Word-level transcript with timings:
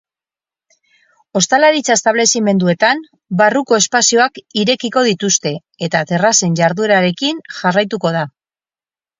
Ostalaritza-establezimenduetan, 1.39 3.03
barruko 3.43 3.79
espazioak 3.83 4.41
irekiko 4.63 5.05
dituzte, 5.11 5.55
eta 5.89 6.03
terrazen 6.15 6.59
jarduerarekin 6.65 7.45
jarraituko 7.61 8.17
da. 8.21 8.27